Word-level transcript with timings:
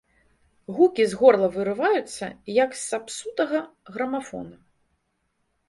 Гукі 0.77 1.03
з 1.11 1.19
горла 1.19 1.49
вырываюцца, 1.57 2.25
як 2.63 2.75
з 2.79 2.83
сапсутага 2.89 3.63
грамафона. 3.93 4.55